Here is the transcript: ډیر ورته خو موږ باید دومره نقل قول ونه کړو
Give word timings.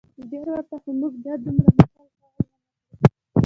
ډیر 0.31 0.45
ورته 0.53 0.75
خو 0.81 0.89
موږ 1.01 1.13
باید 1.23 1.39
دومره 1.45 1.69
نقل 1.77 1.87
قول 1.95 2.11
ونه 2.19 2.29
کړو 2.35 2.51